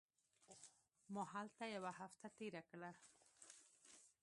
ما 1.13 1.23
هلته 1.33 1.63
یوه 1.75 1.91
هفته 2.01 2.27
تېره 2.37 2.61
کړه. 2.69 2.91